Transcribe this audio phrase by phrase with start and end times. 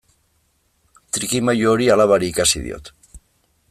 [1.17, 2.95] Trikimailu hori alabari ikasi diot.